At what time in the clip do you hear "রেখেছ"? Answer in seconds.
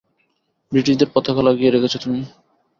1.71-1.93